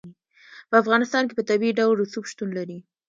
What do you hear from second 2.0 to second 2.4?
رسوب